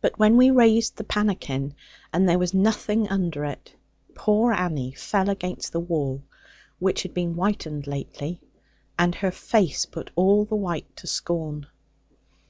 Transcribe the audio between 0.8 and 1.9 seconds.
the pannikin,